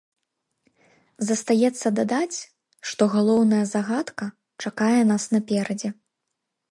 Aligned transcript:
Застаецца 1.29 1.87
дадаць, 1.99 2.39
што 2.91 3.03
галоўная 3.15 3.61
загадка 3.73 4.25
чакае 4.65 5.01
нас 5.11 5.23
наперадзе. 5.35 5.89